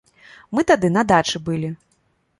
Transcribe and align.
Мы 0.59 0.63
тады 0.71 0.91
на 0.97 1.05
дачы 1.13 1.37
былі. 1.51 1.69